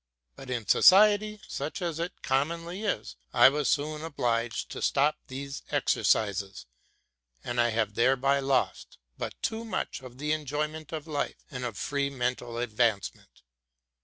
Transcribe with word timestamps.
But 0.35 0.49
in 0.49 0.65
society, 0.65 1.39
such 1.47 1.79
as 1.79 1.99
it 1.99 2.23
commoiuly 2.23 2.99
is, 3.01 3.17
I 3.33 3.49
was 3.49 3.69
soon 3.69 4.01
obliged 4.01 4.71
to 4.71 4.81
stop 4.81 5.15
these 5.27 5.61
exercises; 5.69 6.65
and 7.43 7.59
{have 7.59 7.93
thereby 7.93 8.39
lost 8.39 8.97
but 9.19 9.39
too 9.43 9.63
much 9.63 10.01
of 10.01 10.17
the 10.17 10.31
enjoyment 10.31 10.91
of 10.91 11.05
life 11.05 11.45
and 11.51 11.63
of 11.63 11.77
free 11.77 12.09
mental 12.09 12.57
advancement. 12.57 13.43